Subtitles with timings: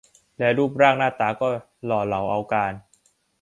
[0.37, 1.47] และรูปร่างหน้าตาก็
[1.85, 2.73] หล่อเหลาเอาการ